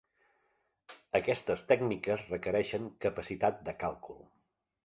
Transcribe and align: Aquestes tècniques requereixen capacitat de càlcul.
Aquestes 1.19 1.63
tècniques 1.73 2.25
requereixen 2.33 2.91
capacitat 3.07 3.63
de 3.69 3.81
càlcul. 3.85 4.21